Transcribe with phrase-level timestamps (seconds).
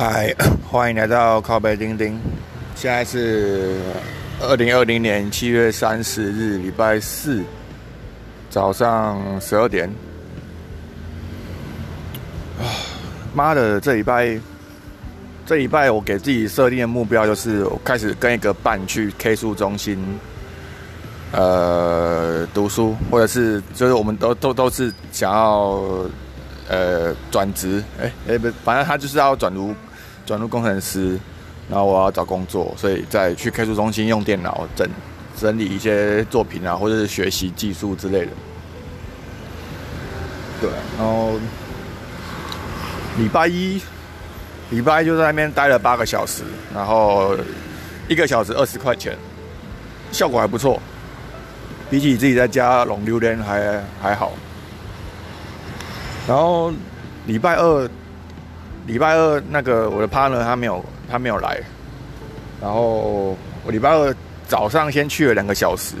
[0.00, 0.34] 嗨，
[0.66, 2.18] 欢迎来到靠北钉钉。
[2.74, 3.76] 现在是
[4.40, 7.44] 二零二零年七月三十日，礼拜四
[8.48, 9.86] 早上十二点。
[12.58, 12.64] 啊，
[13.34, 14.40] 妈的，这礼拜
[15.44, 20.02] 这礼拜我给自己设定的目标就是，我开始跟一个伴去 K 书中心，
[21.32, 25.78] 呃，读书，或者是就是我们都都都是想要
[26.70, 29.74] 呃转职，哎哎不，反正他就是要转读。
[30.26, 31.18] 转入工程师，
[31.68, 34.88] 然后我要找工作，所以再去 K 书中心用电脑整
[35.36, 38.32] 整理一些作品啊，或者是学习技术之类的。
[40.60, 41.32] 对，然后
[43.18, 43.80] 礼拜一
[44.70, 46.42] 礼拜一就在那边待了八个小时，
[46.74, 47.36] 然后
[48.08, 49.16] 一个小时二十块钱，
[50.12, 50.80] 效果还不错，
[51.88, 54.32] 比起自己在家弄榴莲还还好。
[56.28, 56.72] 然后
[57.26, 57.88] 礼拜二。
[58.90, 61.60] 礼拜二那个我的 partner 他没有他没有来，
[62.60, 64.12] 然后我礼拜二
[64.48, 65.94] 早上先去了两个小时，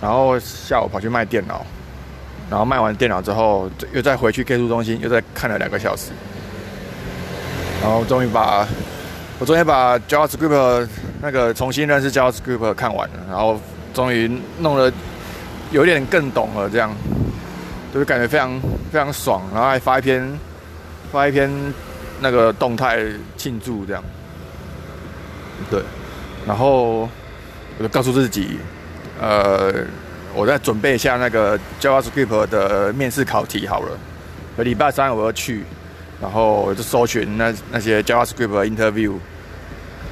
[0.00, 1.66] 然后下午跑去卖电脑，
[2.48, 6.12] 然后卖完电脑之后又再回去 K 书中心又再看了两个小时，
[7.82, 8.66] 然后终于把
[9.38, 10.88] 我终于把 JavaScript
[11.20, 13.60] 那个重新认识 JavaScript 看完了，然后
[13.92, 14.90] 终于弄得
[15.72, 16.90] 有点更懂了，这样
[17.92, 18.58] 就是感觉非常
[18.90, 20.26] 非常爽，然后还发一篇
[21.12, 21.50] 发一篇。
[22.20, 23.04] 那个动态
[23.36, 24.02] 庆祝这样，
[25.70, 25.82] 对，
[26.46, 27.08] 然后
[27.76, 28.58] 我就告诉自己，
[29.20, 29.72] 呃，
[30.34, 33.98] 我在准备一下那个 JavaScript 的面试考题好了。
[34.58, 35.64] 礼拜三我要去，
[36.20, 39.14] 然后我就搜寻那那些 JavaScript interview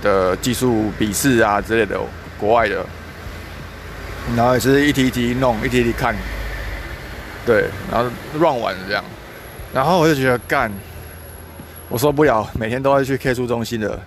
[0.02, 1.98] 的技术笔试啊之类的，
[2.38, 2.84] 国外的，
[4.36, 6.14] 然后也是一题一题弄，一题一题看，
[7.46, 9.04] 对，然后乱玩这样，
[9.72, 10.70] 然后我就觉得干。
[11.92, 14.00] 我受不了，每天都要去 K 书中心的，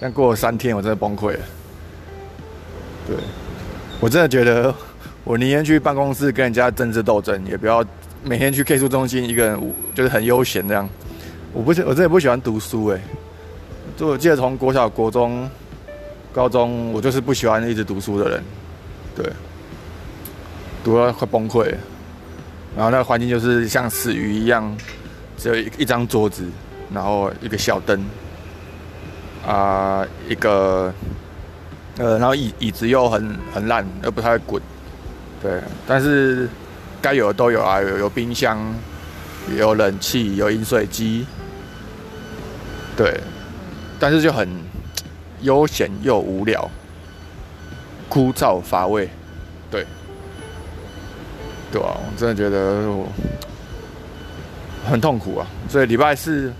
[0.00, 1.38] 但过了三天，我真的崩溃了。
[3.06, 3.16] 对，
[4.00, 4.74] 我真的觉得，
[5.22, 7.84] 我宁愿去办公室跟人家政治斗争，也不要
[8.24, 10.88] 每天去 K 书中心一个人，就是很悠闲这样。
[11.52, 13.00] 我不，我真的不喜欢读书哎。
[13.96, 15.48] 就我记得从国小、国中、
[16.32, 18.42] 高中，我就是不喜欢一直读书的人。
[19.14, 19.32] 对，
[20.82, 21.72] 读到快崩溃。
[22.74, 24.76] 然后那个环境就是像死鱼一样，
[25.36, 26.42] 只有一一张桌子。
[26.92, 28.02] 然后一个小灯，
[29.46, 30.92] 啊，一个，
[31.98, 34.62] 呃，然后椅椅子又很很烂，又不太会滚，
[35.42, 36.48] 对，但是
[37.02, 38.58] 该有的都有啊，有有冰箱，
[39.56, 41.26] 有冷气，有饮水机，
[42.96, 43.20] 对，
[44.00, 44.48] 但是就很
[45.42, 46.70] 悠闲又无聊，
[48.08, 49.10] 枯燥乏味，
[49.70, 49.84] 对，
[51.70, 52.82] 对啊，我真的觉得
[54.90, 56.50] 很痛苦啊，所以礼拜四。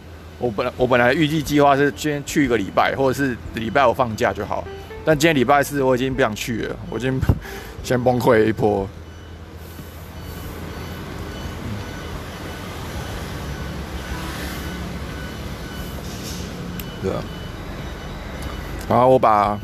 [0.41, 4.65] 我本来我本来预计计划是先去一个礼拜，或者是礼拜五放假就好。
[5.05, 7.19] 但今天礼拜四我已经不想去了，我已经
[7.83, 8.89] 先崩溃一波。
[17.03, 17.23] 对啊。
[18.89, 19.59] 然后我把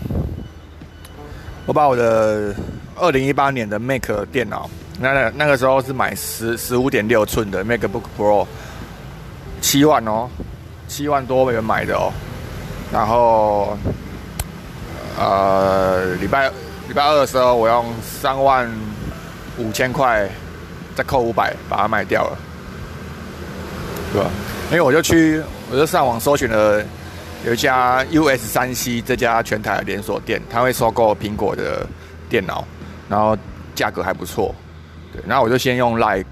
[1.66, 2.54] 我把我的
[2.96, 4.68] 二零一八年的 Mac 电脑，
[4.98, 8.46] 那那个时候是买十十五点六寸的 MacBook Pro，
[9.60, 10.28] 七万哦。
[10.96, 12.12] 七万多美元买的哦，
[12.92, 13.76] 然后，
[15.18, 16.48] 呃，礼拜
[16.86, 18.70] 礼拜二的时候，我用三万
[19.58, 20.28] 五千块
[20.94, 22.38] 再扣五百把它卖掉了，
[24.12, 24.30] 对吧？
[24.70, 26.80] 因为我就去，我就上网搜寻了
[27.44, 31.84] 有一家 US 三 C 这家全台连锁店，他会收购苹果的
[32.28, 32.64] 电脑，
[33.08, 33.36] 然后
[33.74, 34.54] 价格还不错，
[35.12, 36.28] 对，然后我就先用 Like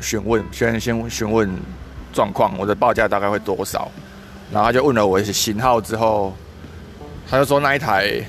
[0.00, 1.48] 询问，先先询问。
[2.12, 3.90] 状况，我的报价大概会多少？
[4.52, 6.34] 然后他就问了我一些型号之后，
[7.30, 8.20] 他就说那一台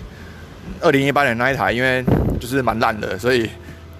[0.80, 2.06] 二零一八年那一台，因为
[2.40, 3.50] 就是蛮烂的，所以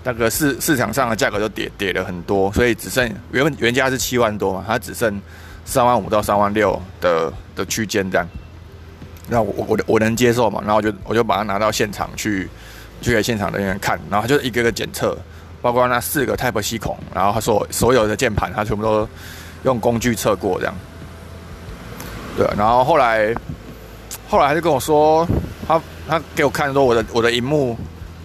[0.04, 5.20] 那个市市场上的价格就跌跌了很多，所以只剩原本原价是七万多嘛，它只剩
[5.66, 8.28] 三万五到三万六的的区间这样。
[9.28, 10.62] 那我我我能接受嘛？
[10.62, 12.48] 然后我就我就把它拿到现场去
[13.02, 15.18] 去给现场人员看，然后他就一个个检测，
[15.60, 19.10] 包括那四个 Type C 孔，然后他说所有的键盘他全部都。
[19.64, 20.74] 用工具测过这样，
[22.36, 23.34] 对，然后后来，
[24.28, 25.28] 后来他就跟我说，
[25.68, 27.78] 他他给我看说我的我的荧幕，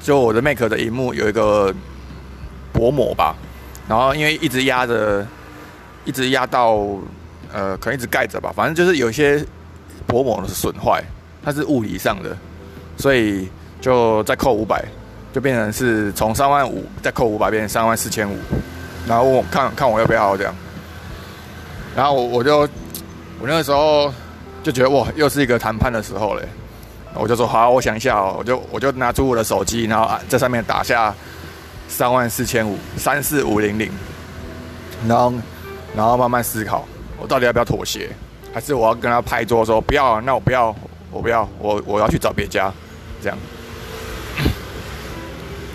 [0.02, 1.74] 就我的 Mac 的荧幕有一个
[2.72, 3.34] 薄膜吧，
[3.88, 5.26] 然后因为一直压着，
[6.04, 6.78] 一直压到
[7.52, 9.44] 呃，可能一直盖着吧，反正就是有些
[10.06, 11.04] 薄膜的损坏，
[11.44, 12.36] 它是物理上的，
[12.96, 13.48] 所以
[13.80, 14.84] 就再扣五百，
[15.34, 18.36] 就变成是从三万五再扣五百，变成三万四千五，
[19.06, 20.54] 然后我看看我要不要这样。
[21.96, 22.58] 然后我我就
[23.40, 24.12] 我那个时候
[24.62, 26.42] 就觉得哇，又是一个谈判的时候嘞。
[27.18, 31.14] 我就说好，我想一下哦，我就我就拿出我的手机，然后在上面打下
[31.88, 33.90] 三万四千五三四五零零，
[35.08, 35.32] 然后
[35.96, 36.86] 然后慢慢思考，
[37.18, 38.10] 我到底要不要妥协，
[38.52, 40.76] 还是我要跟他拍桌说不要，那我不要，
[41.10, 42.70] 我不要，我我要去找别家，
[43.22, 43.38] 这样。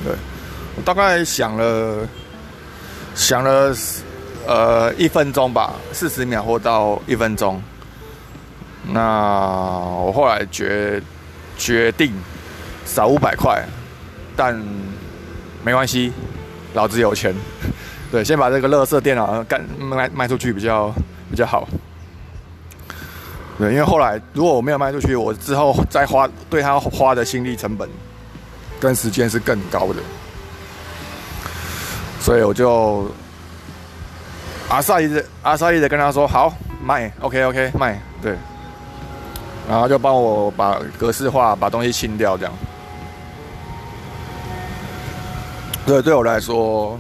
[0.04, 0.14] 对，
[0.76, 2.08] 我大概想了
[3.16, 3.74] 想了
[4.48, 7.62] 呃一分钟吧，四十秒或到一分钟。
[8.84, 9.02] 那
[10.06, 11.02] 我后来决。
[11.58, 12.12] 决定
[12.88, 13.64] 少五百块，
[14.36, 14.60] 但
[15.64, 16.12] 没关系，
[16.74, 17.36] 老子有钱。
[18.12, 20.92] 对，先把这个乐色电脑干卖卖出去比较
[21.30, 21.68] 比较好。
[23.60, 27.88] 对，因为后来如果我没有卖出去，我之后再花对他花的心力成本
[28.80, 30.00] 跟时间是更高的，
[32.20, 33.08] 所以我就
[34.72, 38.38] 阿萨伊的阿萨伊的跟他说好卖，OK OK 卖，对。
[39.70, 42.54] 然后就帮我把格式化，把东西清掉，这样。
[45.86, 46.98] 对，对我来说，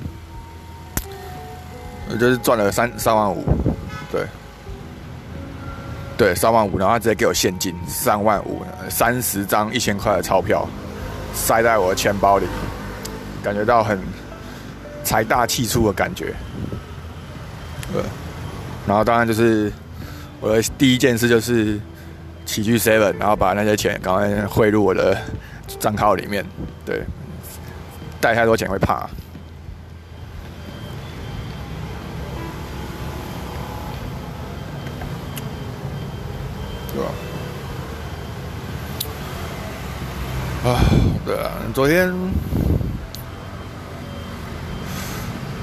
[2.20, 3.46] 就是赚了三三万五，
[4.12, 4.26] 对，
[6.18, 10.68] 对，三万五，然后他直接给我现金三万五，三十张一千块的钞票，
[11.34, 12.46] 塞在我的钱包里，
[13.42, 13.98] 感觉到很
[15.06, 16.34] 财大气粗的感觉。
[17.94, 18.02] 对，
[18.88, 19.72] 然后当然就是
[20.40, 21.80] 我的第一件事就是。
[22.44, 25.16] 起去 seven，然后把那些钱赶快汇入我的
[25.80, 26.44] 账号里面。
[26.84, 27.02] 对，
[28.20, 29.08] 带太多钱会怕，
[36.94, 37.04] 对？
[40.70, 40.82] 啊，
[41.26, 42.12] 对啊，昨天，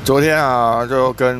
[0.04, 1.38] 昨天啊，就跟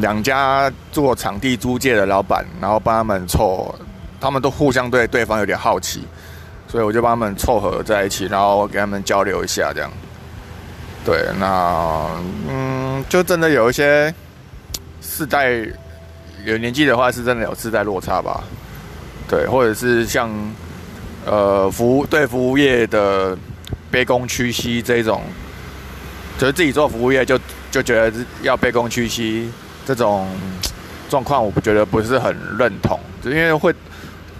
[0.00, 3.74] 两家做场地租借的老板，然后帮他们凑，
[4.20, 6.02] 他们都互相对对方有点好奇，
[6.68, 9.90] 所以我就帮他们凑合在一起，然后给他们交流一下，这样。
[11.04, 12.08] 对，那
[12.48, 14.12] 嗯，就真的有一些
[15.00, 15.52] 世代
[16.44, 18.42] 有年纪的话，是真的有世代落差吧？
[19.28, 20.28] 对，或者是像
[21.24, 23.36] 呃服务对服务业的
[23.92, 25.22] 卑躬屈膝这种，
[26.38, 27.38] 就是自己做服务业就
[27.70, 28.12] 就觉得
[28.42, 29.48] 要卑躬屈膝。
[29.86, 30.28] 这种
[31.08, 33.74] 状况，我不觉得不是很认同，就因为会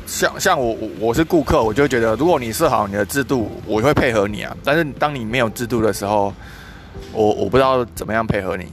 [0.06, 4.54] 像像我我是顾客，我就觉得如果你设好你的制度，我会配合你啊。
[4.64, 6.34] 但是当你没有制度的时候，
[7.12, 8.66] 我我不知道怎么样配合你，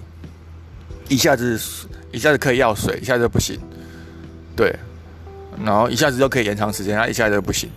[1.08, 1.62] 一下子
[2.12, 3.58] 一下子可以要水，一下子不行，
[4.56, 4.76] 对，
[5.64, 7.70] 然后一下子就可以延长时间，然后一下子就不行，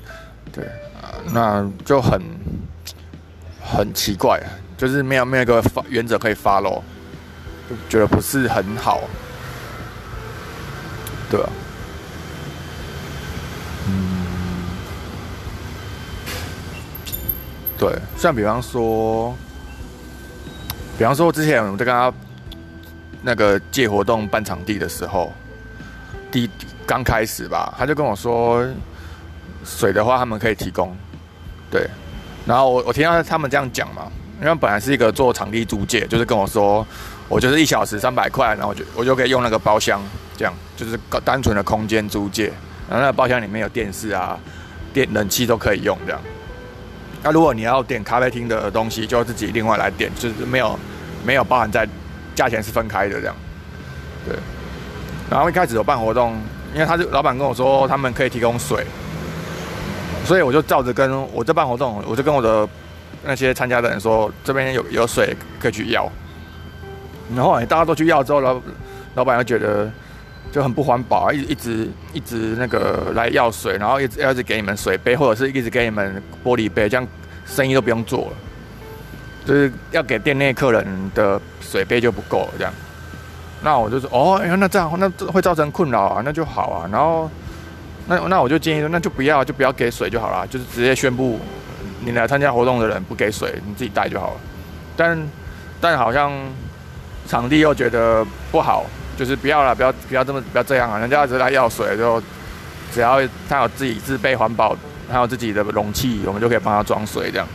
[0.52, 0.64] 对。
[1.02, 2.20] 啊，那就很
[3.62, 4.43] 很奇怪，
[4.78, 6.82] 就是没有没有一个原则可以发咯。
[7.88, 9.00] 觉得不是很好，
[11.28, 11.50] 对啊，
[13.88, 14.26] 嗯，
[17.76, 19.36] 对，像比方说，
[20.96, 22.12] 比方说之前我们在跟他
[23.22, 25.32] 那个借活动办场地的时候，
[26.30, 26.48] 第
[26.86, 28.64] 刚开始吧，他就跟我说，
[29.64, 30.96] 水的话他们可以提供，
[31.69, 31.88] 对，
[32.46, 34.10] 然后我我听到他们这样讲嘛，
[34.40, 36.86] 因为本来是一个做场地租借，就是跟我说。
[37.28, 40.00] 我就是一小时三百块，然后我就我就可以用那个包厢，
[40.36, 42.44] 这样就是单纯的空间租借，
[42.89, 44.39] 然后那个包厢里面有电视啊、
[44.93, 46.20] 电冷气都可以用这样。
[47.22, 50.79] 那如果你要点咖啡厅的东西，就自己另外来点，就是没有
[51.24, 51.89] 没有包含在
[52.34, 53.34] 价钱是分开的这样。
[54.24, 54.36] 对。
[55.29, 56.41] 然后一开始有办活动，
[56.72, 58.86] 因为他就老板跟我说他们可以提供水，
[60.24, 62.69] 所以我就照着跟我这办活动，我就跟我的
[63.24, 66.08] 那些参加的人说，这边有有水可以去要。
[67.34, 68.60] 然后大家都去要之后，老
[69.14, 69.90] 老板又觉得
[70.52, 77.06] 就很不环保，一直一直一直那个来要水，然后一直要一直给你们水杯，或者是一直给你们玻璃杯，这样
[77.44, 78.32] 生意都不用做了。
[79.44, 82.72] 就是要给店内客人的水杯就不够这样。
[83.62, 86.88] 那我就说哦，那这样那会造成困扰啊，那就好啊。
[86.92, 87.30] 然后
[88.06, 91.40] 那那我就建议说，那就不要就不要给水就好了，就是直接宣布
[92.04, 94.40] 你来参加活动的人不给水，你自己带就好了。
[94.96, 95.28] 但
[95.80, 96.32] 但好像。
[97.26, 100.98] 场地又觉得不好，就是不要了，不要不要这么不要这样啊！
[100.98, 102.22] 人家只来要水，就
[102.92, 104.76] 只要他有自己自备环保，
[105.10, 107.46] 还有自己的容器，我们就可以帮他装水，这样。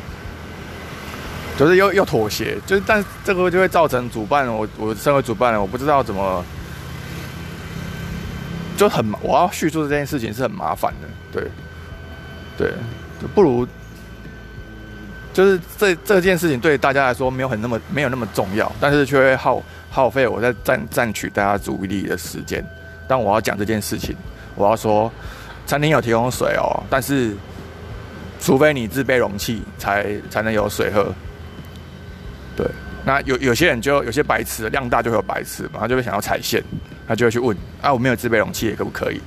[1.57, 6.43] 就是又又妥协，就是但这个就会造成主办，我我身为主办，我不知道怎么，
[8.77, 11.51] 就很我要叙述这件事情是很麻烦的，对，
[12.57, 12.73] 对，
[13.21, 13.67] 就不如。
[15.33, 22.65] 就是这这件事情对大家来说没有很那么没有那么重要，但是却会耗耗费我在占占取大家注意力的时间。
[23.07, 24.15] 当我要讲这件事情，
[24.55, 25.11] 我要说，
[25.65, 27.35] 餐厅有提供水哦，但是
[28.39, 31.13] 除非你自备容器，才才能有水喝。
[32.55, 32.65] 对，
[33.05, 36.63] 那有有些人就有些白痴，量大就会有白痴嘛，他就会想要踩线，
[37.07, 39.21] 他就会去问啊，我没有自备容器，可不可以？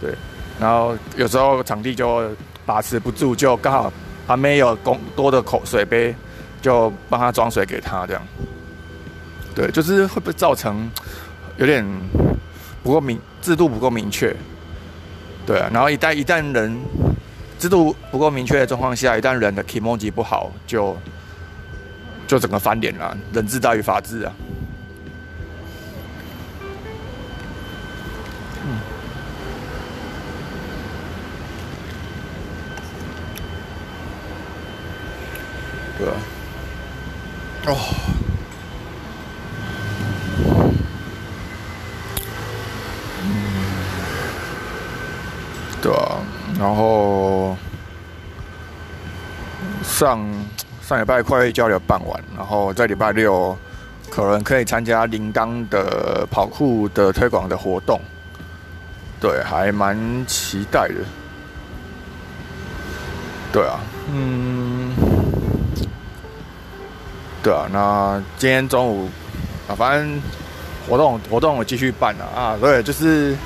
[0.00, 0.12] 对，
[0.60, 2.30] 然后有时候场地就
[2.64, 3.92] 把持不住，就刚好
[4.26, 6.14] 他没有公多的口水杯，
[6.60, 8.22] 就帮他装水给他这样。
[9.54, 10.90] 对，就是会不会造成
[11.56, 11.84] 有点
[12.82, 14.34] 不够明制度不够明确？
[15.46, 16.76] 对啊，然后一旦一旦人
[17.58, 20.96] 制度不够明确的状况下，一旦人的 emoji 不好，就
[22.26, 24.32] 就整个翻脸了，人治大于法治啊。
[37.66, 37.76] 哦。
[45.82, 46.18] 对啊，
[46.58, 47.56] 然后
[49.84, 50.18] 上
[50.82, 53.56] 上礼拜快乐交流办完，然后在礼拜六
[54.10, 58.00] 可能可以参加铃铛的跑酷的推广的活动，
[59.20, 59.96] 对，还蛮
[60.26, 60.94] 期待的。
[63.52, 63.78] 对啊，
[64.12, 64.55] 嗯，
[67.46, 69.08] 对啊，那今天中午
[69.68, 70.20] 啊，反正
[70.88, 73.36] 活动活动我继续办了啊，对，就是。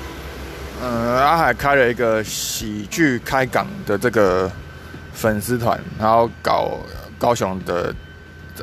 [0.83, 4.51] 嗯，阿海开了一个喜剧开港的这个
[5.13, 6.79] 粉丝团，然后搞
[7.19, 7.95] 高雄的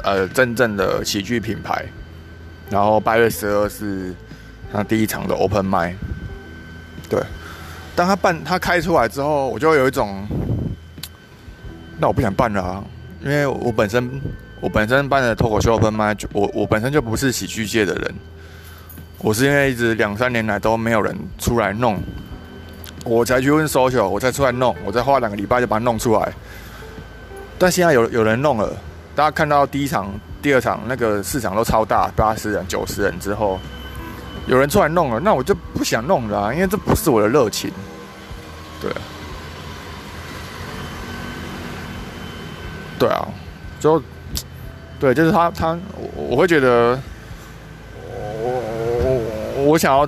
[0.02, 1.86] 呃真正的喜剧品牌，
[2.72, 4.16] 然后八月十二是
[4.74, 5.96] 他第一场的 open m i
[7.08, 7.22] 对，
[7.96, 10.26] 当他办他开出来之后，我就有一种，
[12.00, 12.84] 那我不想办了啊，
[13.24, 14.10] 因为我本身
[14.60, 18.16] 我本身办的脱口秀 open m i 我我本身就不是喜剧界的人。
[19.20, 22.00] 我是因为一直两三年来都没有人出来弄，
[23.04, 26.32] 我才去问 social，我才出来弄，我再花两个礼拜就把它弄出来。
[27.58, 28.72] 但现在有有人弄了，
[29.16, 30.08] 大家看到第一场、
[30.42, 33.60] 第二场那个市场都超大，八十人、九十人之后，
[34.46, 37.72] 有人出来弄了，那我就不想弄了，因为这不是我的热情。
[38.80, 38.92] 对，
[43.00, 43.28] 对啊，
[43.80, 44.00] 就
[45.00, 47.00] 对，就是他他，我我会觉得。
[48.40, 48.50] 我
[49.04, 49.22] 我
[49.58, 50.08] 我我想要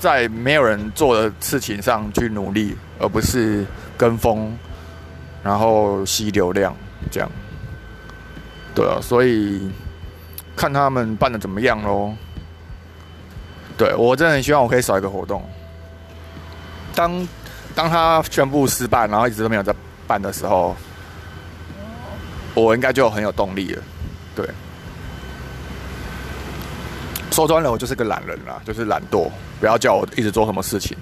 [0.00, 3.64] 在没有人做的事情上去努力，而不是
[3.96, 4.56] 跟风，
[5.42, 6.74] 然后吸流量
[7.10, 7.30] 这样。
[8.74, 9.70] 对啊，所以
[10.56, 12.12] 看他们办的怎么样喽。
[13.78, 15.42] 对我真的很希望我可以少一个活动。
[16.94, 17.28] 当
[17.74, 19.74] 当他宣布失败，然后一直都没有在
[20.06, 20.74] 办的时候，
[22.54, 23.82] 我应该就很有动力了。
[24.36, 24.48] 对。
[27.32, 29.28] 说穿了，我就是个懒人啦，就是懒惰。
[29.60, 30.96] 不要叫我一直做什么事情，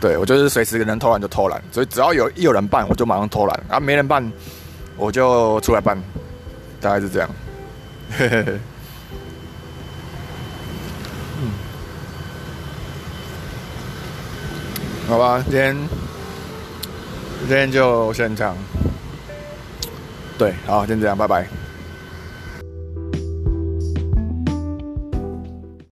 [0.00, 1.62] 对我就是随时能偷懒就偷懒。
[1.70, 4.32] 所以只要有一有人办，我就马上偷懒；啊，没人办，
[4.96, 6.00] 我就出来办。
[6.80, 7.30] 大概是这样。
[8.18, 8.60] 嗯，
[15.08, 15.76] 好吧，今天
[17.46, 18.56] 今天就先这样。
[20.36, 21.46] 对，好，先这样，拜拜。